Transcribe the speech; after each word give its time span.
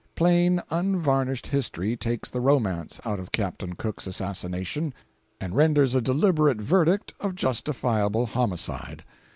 Plain 0.15 0.63
unvarnished 0.71 1.45
history 1.45 1.95
takes 1.95 2.27
the 2.31 2.41
romance 2.41 2.99
out 3.05 3.19
of 3.19 3.31
Captain 3.31 3.75
Cook's 3.75 4.07
assassination, 4.07 4.95
and 5.39 5.55
renders 5.55 5.93
a 5.93 6.01
deliberate 6.01 6.57
verdict 6.59 7.13
of 7.19 7.35
justifiable 7.35 8.25
homicide. 8.25 9.03